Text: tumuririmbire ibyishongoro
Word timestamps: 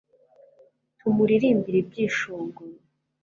tumuririmbire 0.99 1.77
ibyishongoro 1.83 2.75